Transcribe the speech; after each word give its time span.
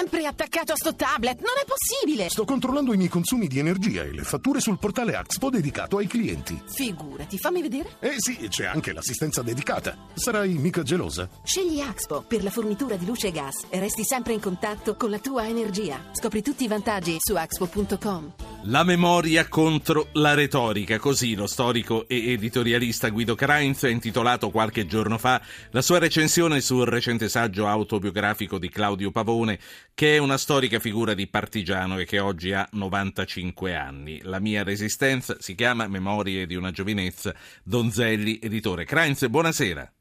sempre 0.00 0.24
attaccato 0.24 0.72
a 0.72 0.76
sto 0.76 0.94
tablet, 0.94 1.40
non 1.40 1.52
è 1.62 1.66
possibile! 1.66 2.30
Sto 2.30 2.46
controllando 2.46 2.94
i 2.94 2.96
miei 2.96 3.10
consumi 3.10 3.48
di 3.48 3.58
energia 3.58 4.02
e 4.02 4.12
le 4.12 4.22
fatture 4.22 4.58
sul 4.58 4.78
portale 4.78 5.14
Axpo 5.14 5.50
dedicato 5.50 5.98
ai 5.98 6.06
clienti. 6.06 6.58
Figurati, 6.64 7.36
fammi 7.36 7.60
vedere. 7.60 7.96
Eh 8.00 8.14
sì, 8.16 8.48
c'è 8.48 8.64
anche 8.64 8.94
l'assistenza 8.94 9.42
dedicata. 9.42 9.94
Sarai 10.14 10.54
mica 10.54 10.82
gelosa? 10.82 11.28
Scegli 11.42 11.80
Axpo 11.80 12.24
per 12.26 12.42
la 12.42 12.48
fornitura 12.48 12.96
di 12.96 13.04
luce 13.04 13.26
e 13.26 13.32
gas 13.32 13.66
e 13.68 13.78
resti 13.78 14.02
sempre 14.02 14.32
in 14.32 14.40
contatto 14.40 14.96
con 14.96 15.10
la 15.10 15.18
tua 15.18 15.46
energia. 15.46 16.02
Scopri 16.12 16.40
tutti 16.40 16.64
i 16.64 16.68
vantaggi 16.68 17.16
su 17.18 17.34
axpo.com. 17.34 18.32
La 18.64 18.84
memoria 18.84 19.48
contro 19.48 20.08
la 20.12 20.34
retorica, 20.34 20.98
così 20.98 21.34
lo 21.34 21.46
storico 21.46 22.06
e 22.06 22.32
editorialista 22.32 23.08
Guido 23.08 23.34
Krainz 23.34 23.84
ha 23.84 23.88
intitolato 23.88 24.50
qualche 24.50 24.84
giorno 24.84 25.16
fa 25.16 25.40
la 25.70 25.80
sua 25.80 25.98
recensione 25.98 26.60
sul 26.60 26.84
recente 26.84 27.30
saggio 27.30 27.66
autobiografico 27.66 28.58
di 28.58 28.68
Claudio 28.68 29.10
Pavone, 29.10 29.58
che 29.94 30.16
è 30.16 30.18
una 30.18 30.38
storica 30.38 30.78
figura 30.78 31.14
di 31.14 31.26
partigiano 31.26 31.98
e 31.98 32.04
che 32.04 32.18
oggi 32.18 32.52
ha 32.52 32.68
95 32.72 33.74
anni. 33.74 34.20
La 34.22 34.40
mia 34.40 34.62
resistenza 34.62 35.36
si 35.38 35.54
chiama 35.54 35.88
Memorie 35.88 36.46
di 36.46 36.54
una 36.54 36.70
giovinezza, 36.70 37.34
Donzelli, 37.62 38.38
editore. 38.42 38.84
Krainz, 38.84 39.26
buonasera. 39.26 39.92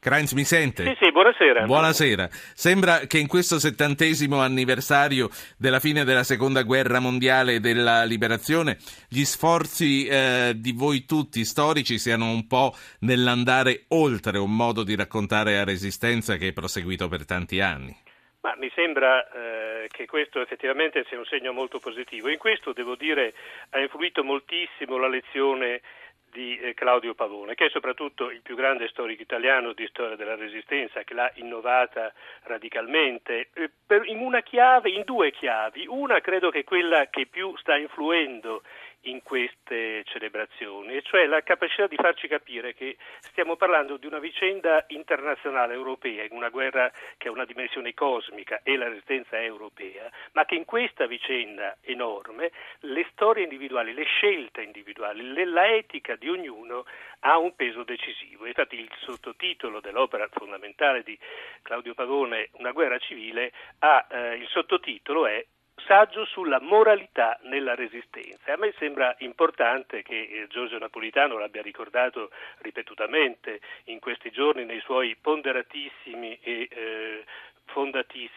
Krainz 0.00 0.32
mi 0.32 0.44
sente? 0.44 0.84
Sì, 0.84 0.96
sì, 0.98 1.12
buonasera. 1.12 1.66
Buonasera. 1.66 2.28
Sembra 2.54 3.00
che 3.00 3.18
in 3.18 3.26
questo 3.26 3.58
settantesimo 3.58 4.40
anniversario 4.40 5.28
della 5.58 5.78
fine 5.78 6.04
della 6.04 6.24
seconda 6.24 6.62
guerra 6.62 7.00
mondiale 7.00 7.56
e 7.56 7.60
della 7.60 8.04
liberazione 8.04 8.78
gli 9.08 9.24
sforzi 9.24 10.06
eh, 10.06 10.54
di 10.56 10.72
voi 10.72 11.04
tutti 11.04 11.44
storici 11.44 11.98
siano 11.98 12.30
un 12.30 12.46
po' 12.46 12.74
nell'andare 13.00 13.84
oltre 13.88 14.38
un 14.38 14.56
modo 14.56 14.84
di 14.84 14.96
raccontare 14.96 15.56
la 15.56 15.64
resistenza 15.64 16.36
che 16.36 16.48
è 16.48 16.52
proseguito 16.54 17.06
per 17.08 17.26
tanti 17.26 17.60
anni. 17.60 17.94
Ma 18.42 18.54
mi 18.56 18.70
sembra 18.74 19.30
eh, 19.30 19.88
che 19.88 20.06
questo 20.06 20.40
effettivamente 20.40 21.04
sia 21.04 21.18
un 21.18 21.26
segno 21.26 21.52
molto 21.52 21.78
positivo. 21.78 22.28
In 22.28 22.38
questo, 22.38 22.72
devo 22.72 22.94
dire, 22.94 23.34
ha 23.70 23.80
influito 23.80 24.24
moltissimo 24.24 24.96
la 24.96 25.08
lezione 25.08 25.82
di 26.30 26.58
eh, 26.58 26.74
Claudio 26.74 27.14
Pavone, 27.14 27.54
che 27.54 27.66
è 27.66 27.70
soprattutto 27.70 28.30
il 28.30 28.40
più 28.40 28.54
grande 28.54 28.88
storico 28.88 29.22
italiano 29.22 29.72
di 29.72 29.86
storia 29.88 30.16
della 30.16 30.36
resistenza, 30.36 31.02
che 31.02 31.14
l'ha 31.14 31.30
innovata 31.34 32.12
radicalmente 32.44 33.48
eh, 33.52 33.70
per, 33.86 34.06
in 34.06 34.20
una 34.20 34.40
chiave, 34.40 34.90
in 34.90 35.02
due 35.04 35.32
chiavi. 35.32 35.86
Una 35.88 36.20
credo 36.20 36.50
che 36.50 36.60
è 36.60 36.64
quella 36.64 37.08
che 37.08 37.26
più 37.26 37.56
sta 37.56 37.76
influendo 37.76 38.62
in 39.02 39.22
queste 39.22 40.04
celebrazioni, 40.04 40.96
e 40.96 41.02
cioè 41.02 41.26
la 41.26 41.42
capacità 41.42 41.86
di 41.86 41.96
farci 41.96 42.28
capire 42.28 42.74
che 42.74 42.96
stiamo 43.20 43.56
parlando 43.56 43.96
di 43.96 44.06
una 44.06 44.18
vicenda 44.18 44.84
internazionale 44.88 45.74
europea, 45.74 46.24
in 46.24 46.32
una 46.32 46.50
guerra 46.50 46.90
che 47.16 47.28
ha 47.28 47.30
una 47.30 47.44
dimensione 47.44 47.94
cosmica 47.94 48.60
e 48.62 48.76
la 48.76 48.88
resistenza 48.88 49.38
è 49.38 49.44
europea, 49.44 50.10
ma 50.32 50.44
che 50.44 50.54
in 50.54 50.64
questa 50.64 51.06
vicenda 51.06 51.76
enorme 51.82 52.50
le 52.80 53.06
storie 53.12 53.44
individuali, 53.44 53.94
le 53.94 54.04
scelte 54.04 54.62
individuali, 54.62 55.22
le, 55.32 55.44
la 55.46 55.72
etica 55.72 56.16
di 56.16 56.28
ognuno 56.28 56.84
ha 57.20 57.38
un 57.38 57.54
peso 57.54 57.84
decisivo. 57.84 58.46
Infatti 58.46 58.78
il 58.78 58.90
sottotitolo 58.98 59.80
dell'opera 59.80 60.28
fondamentale 60.30 61.02
di 61.02 61.18
Claudio 61.62 61.94
Pavone, 61.94 62.48
Una 62.52 62.72
guerra 62.72 62.98
civile, 62.98 63.52
ha, 63.80 64.06
eh, 64.10 64.34
il 64.36 64.48
sottotitolo 64.48 65.26
è 65.26 65.44
saggio 65.86 66.24
sulla 66.24 66.60
moralità 66.60 67.38
nella 67.42 67.74
resistenza. 67.74 68.52
A 68.52 68.56
me 68.56 68.72
sembra 68.78 69.14
importante 69.18 70.02
che 70.02 70.20
eh, 70.20 70.46
Giorgio 70.48 70.78
Napolitano 70.78 71.38
l'abbia 71.38 71.62
ricordato 71.62 72.30
ripetutamente 72.58 73.60
in 73.84 73.98
questi 73.98 74.30
giorni 74.30 74.64
nei 74.64 74.80
suoi 74.80 75.16
ponderatissimi 75.20 76.38
e 76.42 76.68
eh, 76.70 77.24
fondatissimi 77.66 78.28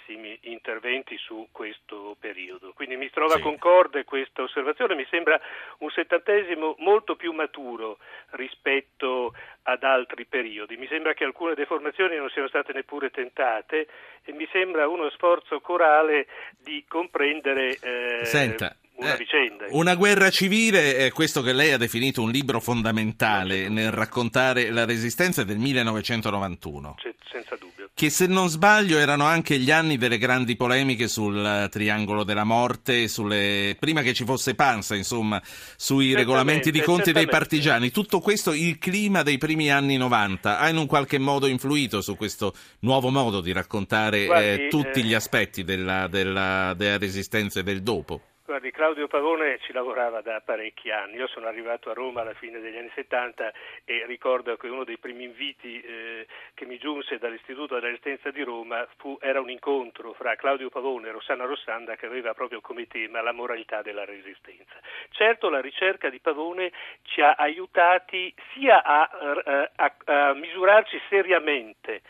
interventi 0.73 1.17
su 1.17 1.47
questo 1.51 2.17
periodo. 2.19 2.73
Quindi 2.73 2.95
mi 2.95 3.09
trova 3.11 3.35
sì. 3.35 3.41
concorde 3.41 4.03
questa 4.03 4.41
osservazione, 4.41 4.95
mi 4.95 5.05
sembra 5.09 5.39
un 5.79 5.89
settantesimo 5.91 6.75
molto 6.79 7.15
più 7.15 7.31
maturo 7.31 7.99
rispetto 8.31 9.33
ad 9.63 9.83
altri 9.83 10.25
periodi. 10.25 10.75
Mi 10.77 10.87
sembra 10.87 11.13
che 11.13 11.25
alcune 11.25 11.53
deformazioni 11.53 12.17
non 12.17 12.29
siano 12.29 12.47
state 12.47 12.73
neppure 12.73 13.11
tentate 13.11 13.87
e 14.23 14.31
mi 14.33 14.47
sembra 14.51 14.87
uno 14.87 15.09
sforzo 15.11 15.59
corale 15.59 16.27
di 16.57 16.83
comprendere 16.87 17.77
eh, 17.79 18.25
Senta, 18.25 18.75
una 18.95 19.13
eh, 19.13 19.17
vicenda. 19.17 19.65
Una 19.69 19.93
guerra 19.93 20.31
civile 20.31 20.97
è 20.97 21.11
questo 21.11 21.43
che 21.43 21.53
lei 21.53 21.71
ha 21.71 21.77
definito 21.77 22.23
un 22.23 22.31
libro 22.31 22.59
fondamentale 22.59 23.69
nel 23.69 23.91
raccontare 23.91 24.71
la 24.71 24.85
resistenza 24.85 25.43
del 25.43 25.59
1991. 25.59 26.95
C- 26.95 27.13
senza 27.29 27.55
dubbio. 27.55 27.62
Che 27.95 28.09
se 28.09 28.25
non 28.25 28.49
sbaglio 28.49 28.97
erano 28.97 29.25
anche 29.25 29.59
gli 29.59 29.69
anni 29.69 29.97
delle 29.97 30.17
grandi 30.17 30.55
polemiche 30.55 31.07
sul 31.07 31.67
triangolo 31.69 32.23
della 32.23 32.43
morte, 32.43 33.07
sulle... 33.07 33.77
prima 33.79 34.01
che 34.01 34.15
ci 34.15 34.25
fosse 34.25 34.55
Panza, 34.55 34.95
insomma, 34.95 35.39
sui 35.77 36.15
regolamenti 36.15 36.71
di 36.71 36.81
conti 36.81 37.11
dei 37.11 37.27
partigiani. 37.27 37.91
Tutto 37.91 38.19
questo, 38.19 38.51
il 38.51 38.79
clima 38.79 39.21
dei 39.21 39.37
primi 39.37 39.71
anni 39.71 39.95
90, 39.97 40.57
ha 40.57 40.69
in 40.69 40.77
un 40.77 40.87
qualche 40.87 41.19
modo 41.19 41.45
influito 41.45 42.01
su 42.01 42.15
questo 42.15 42.55
nuovo 42.79 43.09
modo 43.09 43.41
di 43.41 43.51
raccontare 43.51 44.25
Guardi, 44.25 44.47
eh, 44.47 44.67
tutti 44.69 45.01
eh... 45.01 45.03
gli 45.03 45.13
aspetti 45.13 45.63
della, 45.63 46.07
della, 46.07 46.73
della 46.75 46.97
resistenza 46.97 47.59
e 47.59 47.63
del 47.63 47.83
dopo? 47.83 48.21
Guardi, 48.53 48.69
Claudio 48.69 49.07
Pavone 49.07 49.57
ci 49.61 49.73
lavorava 49.73 50.21
da 50.21 50.39
parecchi 50.39 50.91
anni. 50.91 51.15
Io 51.15 51.25
sono 51.25 51.47
arrivato 51.47 51.89
a 51.89 51.93
Roma 51.93 52.21
alla 52.21 52.35
fine 52.35 52.59
degli 52.59 52.77
anni 52.77 52.91
70 52.93 53.51
e 53.83 54.05
ricordo 54.05 54.55
che 54.57 54.67
uno 54.67 54.83
dei 54.83 54.99
primi 54.99 55.23
inviti 55.23 55.81
eh, 55.81 56.27
che 56.53 56.67
mi 56.67 56.77
giunse 56.77 57.17
dall'Istituto 57.17 57.73
della 57.73 57.87
Resistenza 57.87 58.29
di 58.29 58.43
Roma 58.43 58.87
fu, 58.97 59.17
era 59.21 59.41
un 59.41 59.49
incontro 59.49 60.13
fra 60.13 60.35
Claudio 60.35 60.69
Pavone 60.69 61.07
e 61.07 61.13
Rossana 61.13 61.45
Rossanda 61.45 61.95
che 61.95 62.05
aveva 62.05 62.35
proprio 62.35 62.61
come 62.61 62.85
tema 62.85 63.23
la 63.23 63.31
moralità 63.31 63.81
della 63.81 64.05
resistenza. 64.05 64.75
Certo 65.09 65.49
la 65.49 65.59
ricerca 65.59 66.11
di 66.11 66.19
Pavone 66.19 66.71
ci 67.01 67.21
ha 67.21 67.31
aiutati 67.31 68.31
sia 68.53 68.83
a, 68.83 69.09
a, 69.09 69.71
a, 69.77 69.95
a 70.27 70.33
misurarci 70.35 71.01
seriamente 71.09 72.03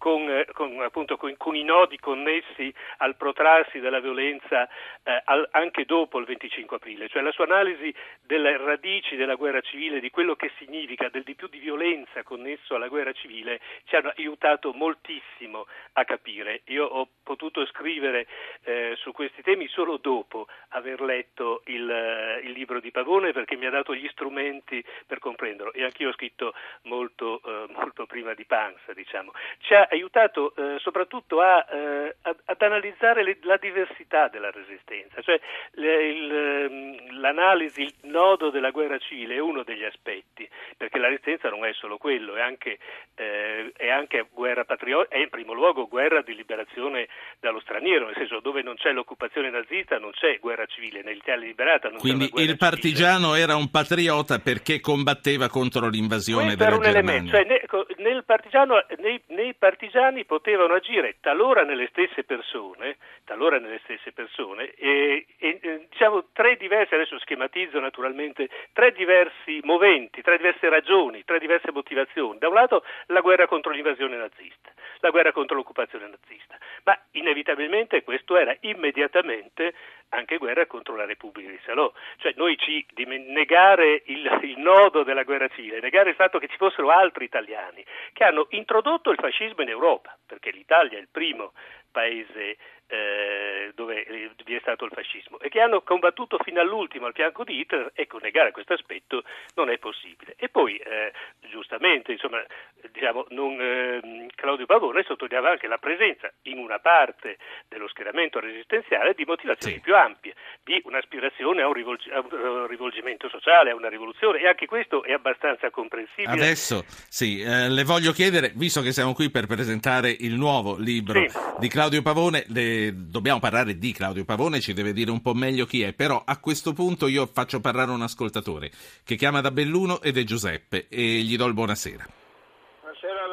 con, 0.00 0.26
eh, 0.30 0.46
con, 0.54 0.80
appunto, 0.80 1.18
con, 1.18 1.36
con, 1.36 1.54
i 1.54 1.62
nodi 1.62 1.98
connessi 1.98 2.72
al 2.98 3.16
protrarsi 3.16 3.80
della 3.80 4.00
violenza 4.00 4.66
eh, 5.02 5.20
al, 5.26 5.46
anche 5.52 5.84
dopo 5.84 6.18
il 6.18 6.24
25 6.24 6.78
aprile, 6.78 7.08
cioè 7.10 7.20
la 7.20 7.32
sua 7.32 7.44
analisi 7.44 7.94
delle 8.22 8.56
radici 8.56 9.14
della 9.16 9.34
guerra 9.34 9.60
civile, 9.60 10.00
di 10.00 10.08
quello 10.08 10.36
che 10.36 10.50
significa, 10.56 11.10
del 11.10 11.22
di 11.22 11.34
più 11.34 11.48
di 11.48 11.58
violenza 11.58 12.22
connesso 12.22 12.76
alla 12.76 12.88
guerra 12.88 13.12
civile, 13.12 13.60
ci 13.84 13.94
hanno 13.94 14.10
aiutato 14.16 14.72
moltissimo 14.72 15.66
a 15.92 16.04
capire. 16.06 16.62
Io 16.68 16.86
ho 16.86 17.06
potuto 17.22 17.66
scrivere 17.66 18.26
eh, 18.62 18.94
su 18.96 19.12
questi 19.12 19.42
temi 19.42 19.68
solo 19.68 19.98
dopo 19.98 20.46
aver 20.68 21.02
letto 21.02 21.60
il, 21.66 21.90
eh, 21.90 22.40
il, 22.42 22.52
libro 22.52 22.80
di 22.80 22.90
Pavone 22.90 23.32
perché 23.32 23.54
mi 23.56 23.66
ha 23.66 23.70
dato 23.70 23.94
gli 23.94 24.08
strumenti 24.08 24.82
per 25.06 25.18
comprenderlo 25.18 25.74
e 25.74 25.84
anch'io 25.84 26.08
ho 26.08 26.12
scritto 26.12 26.54
molto, 26.84 27.42
eh, 27.44 27.66
molto 27.74 28.06
prima 28.06 28.32
di 28.32 28.46
Panza, 28.46 28.94
diciamo. 28.94 29.32
Ci 29.58 29.74
ha 29.74 29.89
aiutato 29.90 30.54
eh, 30.54 30.78
soprattutto 30.78 31.40
a, 31.40 31.66
eh, 31.70 32.16
ad, 32.22 32.62
analizzare 32.62 33.22
le, 33.22 33.38
la 33.42 33.56
diversità 33.56 34.28
della 34.28 34.50
resistenza, 34.50 35.20
cioè 35.20 35.40
le, 35.72 36.06
il, 36.08 36.32
ehm, 36.32 37.20
l'analisi, 37.20 37.82
il 37.82 37.94
nodo 38.02 38.50
della 38.50 38.70
guerra 38.70 38.98
civile 38.98 39.34
è 39.34 39.40
uno 39.40 39.62
degli 39.62 39.84
aspetti, 39.84 40.48
perché 40.76 40.98
la 40.98 41.08
resistenza 41.08 41.48
non 41.48 41.64
è 41.64 41.72
solo 41.72 41.98
quello, 41.98 42.36
è 42.36 42.40
anche, 42.40 42.78
eh, 43.16 43.72
è 43.76 43.90
anche 43.90 44.26
guerra 44.32 44.64
patriottica, 44.64 45.16
è 45.16 45.20
in 45.20 45.28
primo 45.28 45.52
luogo 45.52 45.88
guerra 45.88 46.22
di 46.22 46.34
liberazione 46.34 47.08
dallo 47.40 47.60
straniero, 47.60 48.06
nel 48.06 48.14
senso 48.16 48.40
dove 48.40 48.62
non 48.62 48.76
c'è 48.76 48.92
l'occupazione 48.92 49.50
nazista 49.50 49.98
non 49.98 50.12
c'è 50.12 50.38
guerra 50.38 50.66
civile, 50.66 51.02
nell'Italia 51.02 51.46
liberata 51.46 51.88
non 51.88 51.98
Quindi 51.98 52.26
c'è 52.26 52.30
Quindi 52.30 52.50
il 52.52 52.56
partigiano 52.56 53.26
civile. 53.28 53.42
era 53.42 53.56
un 53.56 53.70
patriota 53.70 54.38
perché 54.38 54.80
combatteva 54.80 55.48
contro 55.48 55.88
l'invasione 55.88 56.54
Questo 56.54 56.64
della 56.64 56.78
Germania. 56.78 57.00
Elemento, 57.00 57.36
cioè, 57.36 57.44
nel, 57.44 58.12
nel 58.12 58.24
partigiano, 58.24 58.84
nei, 58.98 59.20
nei 59.28 59.54
partigiani 59.54 59.78
partigiani 59.80 60.26
potevano 60.26 60.74
agire 60.74 61.16
talora 61.20 61.64
nelle 61.64 61.88
stesse 61.88 62.22
persone, 62.24 62.98
talora 63.24 63.58
nelle 63.58 63.80
stesse 63.84 64.12
persone 64.12 64.74
e, 64.74 65.24
e 65.38 65.86
diciamo 65.88 66.26
tre 66.34 66.56
diversi, 66.56 66.92
adesso 66.92 67.18
schematizzo 67.18 67.80
naturalmente, 67.80 68.50
tre 68.74 68.92
diversi 68.92 69.58
moventi, 69.62 70.20
tre 70.20 70.36
diverse 70.36 70.68
ragioni, 70.68 71.24
tre 71.24 71.38
diverse 71.38 71.72
motivazioni. 71.72 72.38
Da 72.38 72.48
un 72.48 72.54
lato 72.54 72.84
la 73.06 73.20
guerra 73.20 73.46
contro 73.46 73.72
l'invasione 73.72 74.16
nazista, 74.16 74.70
la 75.00 75.10
guerra 75.10 75.32
contro 75.32 75.56
l'occupazione 75.56 76.08
nazista, 76.08 76.56
ma 76.84 76.98
inevitabilmente 77.12 78.02
questo 78.02 78.36
era 78.36 78.56
immediatamente 78.60 79.74
anche 80.10 80.38
guerra 80.38 80.66
contro 80.66 80.96
la 80.96 81.04
Repubblica 81.04 81.50
di 81.50 81.60
Salò. 81.64 81.92
Cioè 82.18 82.34
noi 82.36 82.56
ci 82.58 82.84
negare 83.06 84.02
il, 84.06 84.38
il, 84.42 84.58
nodo 84.58 85.02
della 85.02 85.22
guerra 85.22 85.48
civile, 85.48 85.80
negare 85.80 86.10
il 86.10 86.16
fatto 86.16 86.38
che 86.38 86.48
ci 86.48 86.56
fossero 86.56 86.90
altri 86.90 87.24
italiani 87.24 87.84
che 88.12 88.24
hanno 88.24 88.46
introdotto 88.50 89.10
il 89.10 89.18
fascismo 89.18 89.62
in 89.62 89.68
Europa, 89.68 90.16
perché 90.26 90.50
l'Italia 90.50 90.98
è 90.98 91.00
il 91.00 91.08
primo 91.10 91.52
paese 91.90 92.56
eh, 92.90 93.70
dove 93.74 94.04
vi 94.44 94.54
è 94.54 94.58
stato 94.60 94.84
il 94.84 94.90
fascismo 94.92 95.38
e 95.38 95.48
che 95.48 95.60
hanno 95.60 95.82
combattuto 95.82 96.38
fino 96.42 96.60
all'ultimo 96.60 97.06
al 97.06 97.14
fianco 97.14 97.44
di 97.44 97.58
Hitler, 97.58 97.92
ecco, 97.94 98.18
negare 98.18 98.50
questo 98.50 98.72
aspetto 98.72 99.22
non 99.54 99.70
è 99.70 99.78
possibile. 99.78 100.34
E 100.36 100.48
poi, 100.48 100.76
eh, 100.76 101.12
giustamente, 101.48 102.12
insomma, 102.12 102.44
diciamo, 102.90 103.26
non, 103.30 103.56
eh, 103.60 104.26
Claudio 104.60 104.66
Pavone 104.66 105.04
sottolineava 105.06 105.50
anche 105.50 105.66
la 105.66 105.78
presenza 105.78 106.30
in 106.42 106.58
una 106.58 106.78
parte 106.78 107.38
dello 107.68 107.88
schieramento 107.88 108.40
resistenziale 108.40 109.14
di 109.14 109.24
motivazioni 109.24 109.76
sì. 109.76 109.80
più 109.80 109.94
ampie, 109.96 110.34
di 110.62 110.80
un'aspirazione 110.84 111.62
a 111.62 111.66
un, 111.66 111.72
rivolg- 111.72 112.10
a 112.12 112.20
un, 112.20 112.66
rivolgimento 112.66 113.28
sociale, 113.28 113.70
a 113.70 113.74
una 113.74 113.88
rivoluzione 113.88 114.40
e 114.40 114.48
anche 114.48 114.66
questo 114.66 115.02
è 115.02 115.12
abbastanza 115.12 115.70
comprensibile. 115.70 116.32
Adesso 116.32 116.84
sì, 117.08 117.40
eh, 117.40 117.68
le 117.68 117.84
voglio 117.84 118.12
chiedere, 118.12 118.52
visto 118.54 118.82
che 118.82 118.92
siamo 118.92 119.14
qui 119.14 119.30
per 119.30 119.46
presentare 119.46 120.10
il 120.10 120.34
nuovo 120.34 120.76
libro 120.76 121.26
sì. 121.26 121.38
di 121.58 121.68
Claudio 121.68 122.02
Pavone, 122.02 122.44
le, 122.48 122.92
dobbiamo 122.94 123.38
parlare 123.38 123.78
di 123.78 123.92
Claudio 123.92 124.24
Pavone, 124.24 124.60
ci 124.60 124.74
deve 124.74 124.92
dire 124.92 125.10
un 125.10 125.22
po' 125.22 125.32
meglio 125.32 125.64
chi 125.64 125.82
è, 125.82 125.94
però 125.94 126.22
a 126.24 126.38
questo 126.38 126.72
punto 126.72 127.06
io 127.06 127.26
faccio 127.26 127.60
parlare 127.60 127.92
un 127.92 128.02
ascoltatore 128.02 128.70
che 129.04 129.16
chiama 129.16 129.40
da 129.40 129.50
Belluno 129.50 130.02
ed 130.02 130.18
è 130.18 130.24
Giuseppe 130.24 130.86
e 130.90 131.00
gli 131.00 131.36
do 131.36 131.46
il 131.46 131.54
buonasera. 131.54 132.19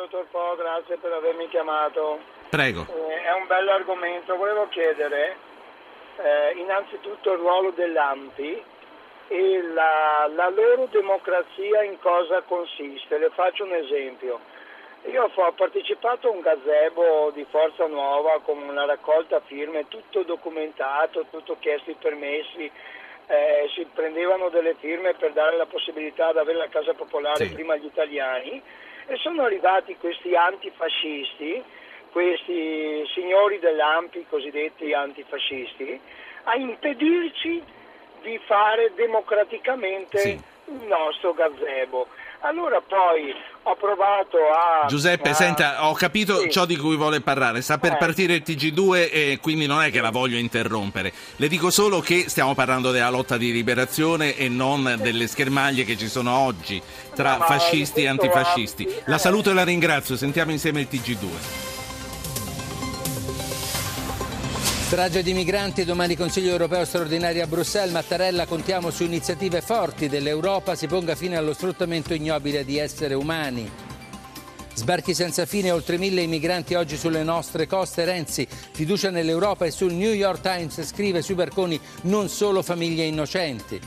Dottor 0.09 0.25
Po, 0.31 0.55
grazie 0.55 0.95
per 0.97 1.11
avermi 1.11 1.49
chiamato. 1.49 2.19
Prego. 2.49 2.85
Eh, 2.89 3.23
è 3.23 3.33
un 3.33 3.45
bello 3.45 3.71
argomento, 3.71 4.37
volevo 4.37 4.67
chiedere 4.69 5.35
eh, 6.17 6.53
innanzitutto 6.55 7.33
il 7.33 7.39
ruolo 7.39 7.71
dell'AMPI 7.71 8.63
e 9.27 9.61
la, 9.73 10.29
la 10.33 10.49
loro 10.49 10.87
democrazia 10.89 11.83
in 11.83 11.99
cosa 11.99 12.41
consiste. 12.43 13.17
Le 13.17 13.29
faccio 13.31 13.65
un 13.65 13.73
esempio. 13.73 14.39
Io 15.11 15.29
ho 15.33 15.51
partecipato 15.51 16.29
a 16.29 16.31
un 16.31 16.39
gazebo 16.39 17.31
di 17.33 17.45
Forza 17.49 17.85
Nuova 17.87 18.39
con 18.43 18.61
una 18.61 18.85
raccolta 18.85 19.41
firme, 19.41 19.89
tutto 19.89 20.23
documentato, 20.23 21.25
tutto 21.29 21.57
chiesto 21.59 21.91
i 21.91 21.97
permessi, 21.99 22.71
eh, 23.27 23.69
si 23.75 23.85
prendevano 23.93 24.47
delle 24.47 24.75
firme 24.79 25.13
per 25.15 25.33
dare 25.33 25.57
la 25.57 25.65
possibilità 25.65 26.31
di 26.31 26.37
avere 26.37 26.59
la 26.59 26.69
casa 26.69 26.93
popolare 26.93 27.45
sì. 27.45 27.53
prima 27.53 27.73
agli 27.73 27.85
italiani 27.85 28.63
e 29.07 29.15
sono 29.17 29.43
arrivati 29.43 29.95
questi 29.97 30.35
antifascisti, 30.35 31.63
questi 32.11 33.03
signori 33.13 33.59
dell'AMPI 33.59 34.25
cosiddetti 34.29 34.93
antifascisti, 34.93 35.99
a 36.43 36.55
impedirci 36.55 37.63
di 38.21 38.39
fare 38.45 38.91
democraticamente 38.95 40.17
sì. 40.17 40.41
il 40.65 40.87
nostro 40.87 41.33
gazebo. 41.33 42.07
Allora 42.41 42.81
poi 42.81 43.33
ho 43.63 43.75
provato 43.75 44.37
a... 44.37 44.85
Giuseppe, 44.87 45.29
a... 45.29 45.33
senta, 45.33 45.87
ho 45.87 45.93
capito 45.93 46.39
sì. 46.41 46.51
ciò 46.51 46.65
di 46.65 46.77
cui 46.77 46.95
vuole 46.95 47.19
parlare. 47.21 47.61
Sta 47.61 47.77
per 47.77 47.93
eh. 47.93 47.97
partire 47.97 48.35
il 48.35 48.43
TG2 48.45 49.09
e 49.11 49.39
quindi 49.41 49.65
non 49.65 49.81
è 49.81 49.91
che 49.91 50.01
la 50.01 50.11
voglio 50.11 50.37
interrompere. 50.37 51.11
Le 51.35 51.47
dico 51.47 51.69
solo 51.69 51.99
che 51.99 52.29
stiamo 52.29 52.53
parlando 52.53 52.91
della 52.91 53.09
lotta 53.09 53.37
di 53.37 53.51
liberazione 53.51 54.35
e 54.37 54.49
non 54.49 54.97
delle 55.01 55.27
schermaglie 55.27 55.83
che 55.83 55.97
ci 55.97 56.07
sono 56.07 56.37
oggi 56.37 56.81
tra 57.15 57.37
no, 57.37 57.45
fascisti 57.45 58.03
e 58.03 58.07
antifascisti. 58.07 58.87
La 59.05 59.17
saluto 59.17 59.49
e 59.49 59.53
la 59.53 59.63
ringrazio. 59.63 60.15
Sentiamo 60.15 60.51
insieme 60.51 60.81
il 60.81 60.87
TG2. 60.89 61.76
Strage 64.87 65.21
di 65.21 65.33
migranti, 65.33 65.83
domani 65.83 66.15
Consiglio 66.15 66.51
europeo 66.51 66.85
straordinario 66.85 67.43
a 67.43 67.47
Bruxelles. 67.47 67.91
Mattarella, 67.91 68.45
contiamo 68.45 68.89
su 68.89 69.03
iniziative 69.03 69.59
forti 69.59 70.07
dell'Europa, 70.07 70.75
si 70.75 70.87
ponga 70.87 71.13
fine 71.13 71.35
allo 71.35 71.51
sfruttamento 71.53 72.13
ignobile 72.13 72.63
di 72.63 72.77
esseri 72.77 73.13
umani. 73.13 73.69
Sbarchi 74.73 75.13
senza 75.13 75.45
fine, 75.45 75.71
oltre 75.71 75.97
mille 75.97 76.21
immigranti 76.21 76.73
oggi 76.75 76.95
sulle 76.95 77.21
nostre 77.23 77.67
coste. 77.67 78.05
Renzi, 78.05 78.47
fiducia 78.49 79.09
nell'Europa 79.09 79.65
e 79.65 79.71
sul 79.71 79.91
New 79.91 80.13
York 80.13 80.39
Times 80.39 80.81
scrive 80.85 81.21
sui 81.21 81.35
barconi 81.35 81.77
non 82.03 82.29
solo 82.29 82.61
famiglie 82.61 83.03
innocenti. 83.03 83.77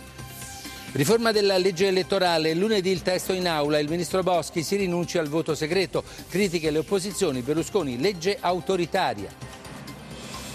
Riforma 0.92 1.32
della 1.32 1.56
legge 1.56 1.86
elettorale, 1.86 2.52
lunedì 2.52 2.90
il 2.90 3.00
testo 3.00 3.32
in 3.32 3.48
aula, 3.48 3.78
il 3.78 3.88
ministro 3.88 4.22
Boschi 4.22 4.62
si 4.62 4.76
rinuncia 4.76 5.18
al 5.18 5.28
voto 5.28 5.54
segreto, 5.54 6.04
critiche 6.28 6.70
le 6.70 6.80
opposizioni, 6.80 7.40
Berlusconi, 7.40 7.98
legge 7.98 8.36
autoritaria. 8.38 9.59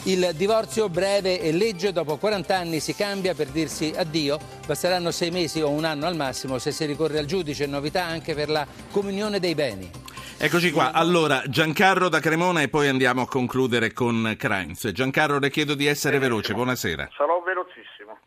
Il 0.07 0.36
divorzio 0.36 0.88
breve 0.88 1.42
e 1.42 1.52
legge 1.52 1.92
dopo 1.92 2.18
40 2.18 2.56
anni 2.56 2.80
si 2.80 2.94
cambia 2.94 3.34
per 3.34 3.48
dirsi 3.48 3.92
addio, 3.98 4.38
basteranno 4.68 5.10
sei 5.10 5.31
mesi 5.31 5.62
o 5.62 5.72
un 5.72 5.84
anno 5.84 6.06
al 6.06 6.16
massimo 6.16 6.60
se 6.60 6.69
si 6.69 6.86
ricorre 6.86 7.18
al 7.18 7.25
giudice, 7.25 7.66
novità 7.66 8.04
anche 8.04 8.36
per 8.36 8.50
la 8.50 8.68
comunione 8.92 9.40
dei 9.40 9.56
beni. 9.56 9.90
Eccoci 10.38 10.69
qua, 10.69 10.92
allora 10.94 11.42
Giancarlo 11.48 12.07
da 12.07 12.19
Cremona 12.19 12.62
e 12.62 12.69
poi 12.69 12.88
andiamo 12.88 13.24
a 13.24 13.28
concludere 13.28 13.94
con 13.94 14.36
Kreins. 14.38 14.92
Giancarlo 14.92 15.40
le 15.40 15.50
chiedo 15.50 15.74
di 15.74 15.88
essere 15.88 16.19
veloce, 16.19 16.54
buonasera. 16.54 17.10
Sarò 17.18 17.42
velocissimo. 17.42 18.19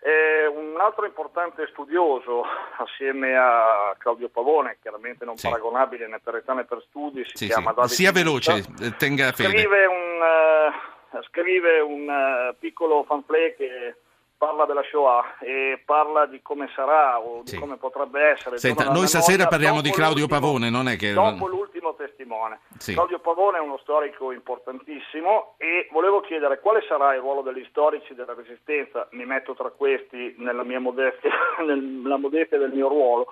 Eh, 0.00 0.46
un 0.46 0.80
altro 0.80 1.04
importante 1.04 1.68
studioso 1.72 2.42
assieme 2.78 3.36
a 3.36 3.94
Claudio 3.98 4.30
Pavone, 4.30 4.78
chiaramente 4.80 5.26
non 5.26 5.36
sì. 5.36 5.46
paragonabile 5.46 6.08
né 6.08 6.20
per 6.24 6.36
età 6.36 6.54
né 6.54 6.64
per 6.64 6.82
studi, 6.88 7.22
si 7.26 7.36
sì, 7.36 7.46
chiama 7.48 7.68
sì. 7.68 7.76
Davide 7.76 7.94
Sia 7.94 8.12
veloce, 8.12 8.64
tenga 8.96 9.30
fede. 9.32 9.50
Scrive 9.50 9.84
un... 9.84 10.20
Uh, 10.22 10.91
scrive 11.22 11.80
un 11.80 12.08
uh, 12.08 12.54
piccolo 12.58 13.04
pamphlet 13.04 13.56
che 13.56 13.94
parla 14.42 14.64
della 14.64 14.82
Shoah 14.82 15.38
e 15.38 15.80
parla 15.84 16.26
di 16.26 16.42
come 16.42 16.68
sarà 16.74 17.20
o 17.20 17.42
sì. 17.44 17.54
di 17.54 17.60
come 17.60 17.76
potrebbe 17.76 18.30
essere. 18.30 18.58
Senta, 18.58 18.90
noi 18.90 19.06
stasera 19.06 19.46
parliamo 19.46 19.80
di 19.80 19.92
Claudio 19.92 20.26
Pavone, 20.26 20.68
non 20.68 20.88
è 20.88 20.96
che... 20.96 21.12
Dopo 21.12 21.46
l'ultimo 21.46 21.94
testimone. 21.94 22.58
Sì. 22.76 22.92
Claudio 22.92 23.20
Pavone 23.20 23.58
è 23.58 23.60
uno 23.60 23.78
storico 23.78 24.32
importantissimo 24.32 25.54
e 25.58 25.86
volevo 25.92 26.22
chiedere 26.22 26.58
quale 26.58 26.82
sarà 26.88 27.14
il 27.14 27.20
ruolo 27.20 27.42
degli 27.42 27.64
storici 27.70 28.16
della 28.16 28.34
Resistenza, 28.34 29.06
mi 29.12 29.24
metto 29.24 29.54
tra 29.54 29.70
questi 29.70 30.34
nella 30.38 30.64
mia 30.64 30.80
modestia, 30.80 31.30
nella 31.64 32.16
modestia 32.16 32.58
del 32.58 32.72
mio 32.72 32.88
ruolo, 32.88 33.28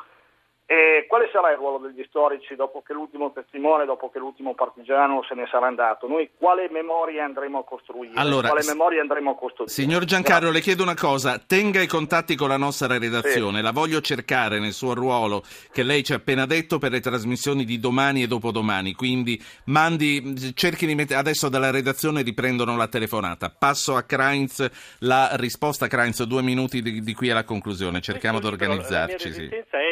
e 0.70 1.06
quale 1.08 1.28
sarà 1.32 1.50
il 1.50 1.56
ruolo 1.56 1.78
degli 1.78 2.04
storici 2.06 2.54
dopo 2.54 2.80
che 2.86 2.92
l'ultimo 2.92 3.32
testimone, 3.32 3.86
dopo 3.86 4.08
che 4.08 4.20
l'ultimo 4.20 4.54
partigiano 4.54 5.20
se 5.24 5.34
ne 5.34 5.48
sarà 5.50 5.66
andato? 5.66 6.06
Noi 6.06 6.30
quale 6.38 6.68
memoria 6.70 7.24
andremo 7.24 7.58
a 7.58 7.64
costruire? 7.64 8.12
Allora, 8.14 8.50
andremo 8.50 9.30
a 9.32 9.34
costruire? 9.34 9.72
Signor 9.72 10.04
Giancarlo, 10.04 10.50
Grazie. 10.50 10.58
le 10.58 10.60
chiedo 10.60 10.82
una 10.84 10.94
cosa, 10.94 11.42
tenga 11.44 11.82
i 11.82 11.88
contatti 11.88 12.36
con 12.36 12.50
la 12.50 12.56
nostra 12.56 12.98
redazione, 12.98 13.56
sì. 13.56 13.62
la 13.64 13.72
voglio 13.72 14.00
cercare 14.00 14.60
nel 14.60 14.70
suo 14.70 14.94
ruolo 14.94 15.42
che 15.72 15.82
lei 15.82 16.04
ci 16.04 16.12
ha 16.12 16.16
appena 16.16 16.46
detto 16.46 16.78
per 16.78 16.92
le 16.92 17.00
trasmissioni 17.00 17.64
di 17.64 17.80
domani 17.80 18.22
e 18.22 18.28
dopodomani, 18.28 18.94
quindi 18.94 19.42
mandi, 19.64 20.54
cerchi 20.54 20.86
di 20.86 20.94
mettere, 20.94 21.18
adesso 21.18 21.48
dalla 21.48 21.72
redazione 21.72 22.22
riprendono 22.22 22.76
la 22.76 22.86
telefonata, 22.86 23.50
passo 23.50 23.96
a 23.96 24.04
Kreins 24.04 24.98
la 25.00 25.30
risposta, 25.32 25.88
Kreins, 25.88 26.22
due 26.22 26.42
minuti 26.42 26.80
di, 26.80 27.00
di 27.00 27.12
qui 27.12 27.28
alla 27.28 27.42
conclusione, 27.42 28.00
cerchiamo 28.00 28.38
di 28.38 28.46
organizzarci. 28.46 29.32
Sì. 29.32 29.48
è 29.48 29.64
la 29.66 29.89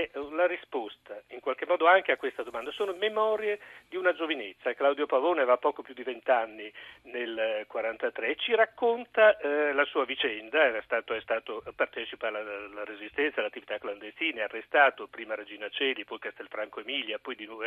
risposta 0.48 1.22
in 1.28 1.40
qualche 1.40 1.66
modo 1.66 1.86
anche 1.86 2.12
a 2.12 2.16
questa 2.16 2.42
domanda. 2.42 2.72
Sono 2.72 2.92
memorie 2.94 3.60
di 3.88 3.96
una 3.96 4.12
giovinezza. 4.12 4.74
Claudio 4.74 5.06
Pavone 5.06 5.42
aveva 5.42 5.58
poco 5.58 5.82
più 5.82 5.94
di 5.94 6.02
vent'anni 6.02 6.70
nel 7.02 7.30
1943 7.30 8.28
e 8.28 8.36
ci 8.36 8.54
racconta 8.54 9.36
eh, 9.38 9.72
la 9.72 9.84
sua 9.84 10.04
vicenda. 10.04 10.64
Era 10.64 10.82
stato, 10.82 11.14
è 11.14 11.20
stato, 11.20 11.62
partecipa 11.76 12.28
alla, 12.28 12.40
alla 12.40 12.84
resistenza, 12.84 13.40
all'attività 13.40 13.78
clandestina, 13.78 14.40
è 14.40 14.44
arrestato 14.44 15.06
prima 15.06 15.34
a 15.34 15.36
Regina 15.36 15.68
Celi, 15.68 16.04
poi 16.04 16.18
Castelfranco 16.18 16.80
Emilia, 16.80 17.18
poi 17.18 17.36
di 17.36 17.46
nuovo 17.46 17.64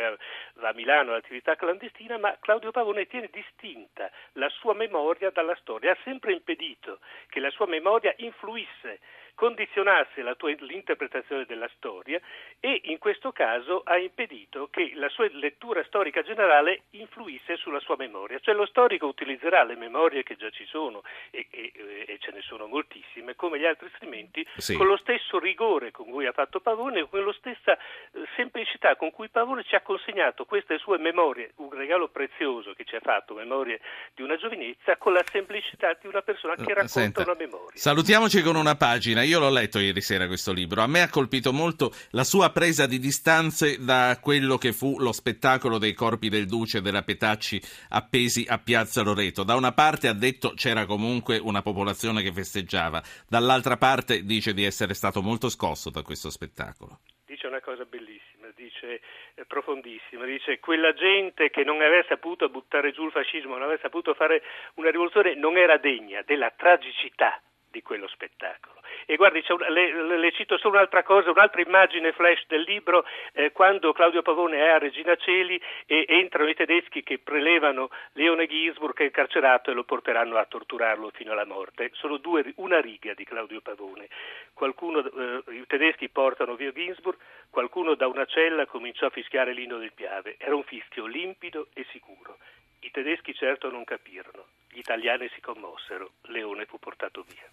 va 0.54 0.68
a 0.68 0.72
Milano 0.74 1.12
all'attività 1.12 1.56
clandestina, 1.56 2.18
ma 2.18 2.36
Claudio 2.40 2.70
Pavone 2.70 3.06
tiene 3.06 3.28
distinta 3.32 4.10
la 4.32 4.48
sua 4.48 4.74
memoria 4.74 5.30
dalla 5.30 5.56
storia. 5.56 5.92
Ha 5.92 5.98
sempre 6.02 6.32
impedito 6.32 6.98
che 7.28 7.40
la 7.40 7.50
sua 7.50 7.66
memoria 7.66 8.12
influisse 8.18 9.00
condizionasse 9.34 10.22
tua, 10.36 10.54
l'interpretazione 10.58 11.44
della 11.44 11.68
storia 11.76 12.20
e 12.60 12.80
in 12.84 12.98
questo 12.98 13.32
caso 13.32 13.82
ha 13.84 13.96
impedito 13.96 14.68
che 14.70 14.92
la 14.94 15.08
sua 15.08 15.28
lettura 15.32 15.82
storica 15.84 16.22
generale 16.22 16.82
influisse 16.90 17.56
sulla 17.56 17.80
sua 17.80 17.96
memoria. 17.96 18.38
Cioè 18.38 18.54
lo 18.54 18.66
storico 18.66 19.06
utilizzerà 19.06 19.64
le 19.64 19.76
memorie 19.76 20.22
che 20.22 20.36
già 20.36 20.50
ci 20.50 20.64
sono 20.66 21.02
e, 21.30 21.46
e, 21.50 21.72
e 22.06 22.18
ce 22.20 22.30
ne 22.32 22.40
sono 22.42 22.66
moltissime 22.66 23.34
come 23.34 23.58
gli 23.58 23.64
altri 23.64 23.90
strumenti 23.94 24.46
sì. 24.56 24.76
con 24.76 24.86
lo 24.86 24.96
stesso 24.96 25.38
rigore 25.38 25.90
con 25.90 26.08
cui 26.08 26.26
ha 26.26 26.32
fatto 26.32 26.60
Pavone 26.60 27.00
e 27.00 27.08
con 27.08 27.24
la 27.24 27.32
stessa 27.32 27.72
eh, 27.72 28.22
semplicità 28.36 28.96
con 28.96 29.10
cui 29.10 29.28
Pavone 29.28 29.64
ci 29.64 29.74
ha 29.74 29.80
consegnato 29.80 30.44
queste 30.44 30.78
sue 30.78 30.98
memorie, 30.98 31.52
un 31.56 31.70
regalo 31.70 32.08
prezioso 32.08 32.72
che 32.74 32.84
ci 32.84 32.96
ha 32.96 33.00
fatto, 33.00 33.34
memorie 33.34 33.80
di 34.14 34.22
una 34.22 34.36
giovinezza, 34.36 34.96
con 34.96 35.12
la 35.12 35.24
semplicità 35.30 35.96
di 36.00 36.06
una 36.06 36.22
persona 36.22 36.54
che 36.54 36.74
racconta 36.74 36.88
Senta, 36.88 37.22
una 37.22 37.34
memoria. 37.38 37.70
Salutiamoci 37.74 38.42
con 38.42 38.56
una 38.56 38.76
pagina 38.76 39.21
io 39.24 39.38
l'ho 39.38 39.50
letto 39.50 39.78
ieri 39.78 40.00
sera 40.00 40.26
questo 40.26 40.52
libro. 40.52 40.82
A 40.82 40.86
me 40.86 41.02
ha 41.02 41.08
colpito 41.08 41.52
molto 41.52 41.92
la 42.10 42.24
sua 42.24 42.50
presa 42.50 42.86
di 42.86 42.98
distanze 42.98 43.78
da 43.78 44.18
quello 44.20 44.58
che 44.58 44.72
fu 44.72 44.98
lo 44.98 45.12
spettacolo 45.12 45.78
dei 45.78 45.94
corpi 45.94 46.28
del 46.28 46.46
Duce 46.46 46.78
e 46.78 46.80
della 46.80 47.02
Petacci 47.02 47.60
appesi 47.90 48.44
a 48.48 48.58
Piazza 48.58 49.02
Loreto. 49.02 49.42
Da 49.42 49.54
una 49.54 49.72
parte 49.72 50.08
ha 50.08 50.14
detto 50.14 50.52
c'era 50.54 50.86
comunque 50.86 51.38
una 51.38 51.62
popolazione 51.62 52.22
che 52.22 52.32
festeggiava, 52.32 53.02
dall'altra 53.28 53.76
parte 53.76 54.24
dice 54.24 54.54
di 54.54 54.64
essere 54.64 54.94
stato 54.94 55.22
molto 55.22 55.48
scosso 55.48 55.90
da 55.90 56.02
questo 56.02 56.30
spettacolo. 56.30 57.00
Dice 57.24 57.46
una 57.46 57.60
cosa 57.60 57.84
bellissima, 57.84 58.48
dice 58.54 58.72
dice 58.82 59.00
eh, 59.34 59.44
profondissima, 59.46 60.24
dice 60.24 60.58
quella 60.58 60.92
gente 60.92 61.50
che 61.50 61.64
non 61.64 61.80
aveva 61.80 62.04
saputo 62.08 62.48
buttare 62.48 62.92
giù 62.92 63.04
il 63.04 63.12
fascismo, 63.12 63.52
non 63.52 63.62
aveva 63.62 63.78
saputo 63.80 64.14
fare 64.14 64.42
una 64.74 64.90
rivoluzione, 64.90 65.34
non 65.34 65.56
era 65.56 65.78
degna 65.78 66.22
della 66.22 66.50
tragicità 66.50 67.40
di 67.72 67.82
quello 67.82 68.06
spettacolo. 68.06 68.80
E 69.06 69.16
guardi, 69.16 69.42
una, 69.48 69.68
le, 69.68 70.16
le, 70.16 70.32
cito 70.32 70.58
solo 70.58 70.74
un'altra 70.74 71.02
cosa, 71.02 71.30
un'altra 71.30 71.60
immagine 71.60 72.12
flash 72.12 72.44
del 72.46 72.62
libro, 72.62 73.04
eh, 73.32 73.50
quando 73.50 73.92
Claudio 73.92 74.22
Pavone 74.22 74.58
è 74.58 74.68
a 74.68 74.78
Regina 74.78 75.16
Celi 75.16 75.60
e 75.86 76.04
entrano 76.06 76.48
i 76.48 76.54
tedeschi 76.54 77.02
che 77.02 77.18
prelevano 77.18 77.90
Leone 78.12 78.46
Ginsburg 78.46 78.94
che 78.94 79.02
è 79.02 79.06
incarcerato 79.06 79.70
e 79.70 79.74
lo 79.74 79.84
porteranno 79.84 80.36
a 80.36 80.44
torturarlo 80.44 81.10
fino 81.14 81.32
alla 81.32 81.46
morte. 81.46 81.90
Sono 81.94 82.18
due, 82.18 82.52
una 82.56 82.80
riga 82.80 83.14
di 83.14 83.24
Claudio 83.24 83.60
Pavone. 83.60 84.08
Qualcuno, 84.52 85.00
eh, 85.00 85.42
I 85.48 85.66
tedeschi 85.66 86.08
portano 86.08 86.54
via 86.54 86.70
Ginsburg, 86.70 87.18
qualcuno 87.50 87.94
da 87.94 88.06
una 88.06 88.26
cella 88.26 88.66
cominciò 88.66 89.06
a 89.06 89.10
fischiare 89.10 89.52
l'inno 89.52 89.78
del 89.78 89.92
Piave. 89.92 90.36
Era 90.38 90.54
un 90.54 90.62
fischio 90.62 91.06
limpido 91.06 91.68
e 91.74 91.84
sicuro. 91.90 92.36
I 92.80 92.90
tedeschi 92.90 93.32
certo 93.34 93.70
non 93.70 93.84
capirono, 93.84 94.46
gli 94.72 94.78
italiani 94.78 95.28
si 95.34 95.40
commossero, 95.40 96.12
Leone 96.28 96.64
fu 96.64 96.78
portato 96.78 97.24
via. 97.28 97.44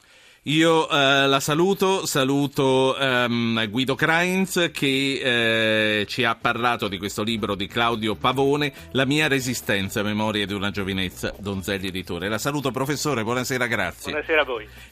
Io 0.44 0.90
eh, 0.90 1.28
la 1.28 1.42
saluto, 1.42 2.06
saluto 2.06 2.98
ehm, 2.98 3.70
Guido 3.70 3.96
Krainz 3.96 4.72
che 4.72 6.00
eh, 6.02 6.06
ci 6.06 6.24
ha 6.24 6.36
parlato 6.36 6.88
di 6.88 6.98
questo 6.98 7.24
libro 7.24 7.56
di 7.56 7.68
Claudio 7.68 8.16
Pavone, 8.16 8.72
La 8.94 9.06
mia 9.06 9.28
resistenza, 9.28 10.02
memorie 10.02 10.46
di 10.46 10.54
una 10.54 10.72
giovinezza, 10.72 11.36
Donzelli 11.38 11.88
Editore. 11.88 12.30
La 12.30 12.38
saluto 12.38 12.72
professore, 12.72 13.24
buonasera, 13.24 13.68
grazie. 13.68 14.12
Buonasera 14.14 14.42
a 14.42 14.46
voi. 14.46 14.68